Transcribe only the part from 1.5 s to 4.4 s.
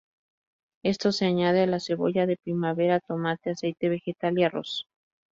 a la cebolla de primavera, tomate, aceite vegetal